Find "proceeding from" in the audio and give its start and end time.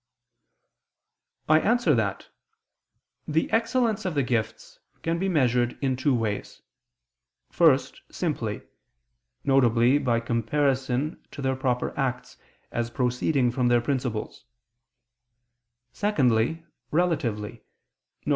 12.89-13.67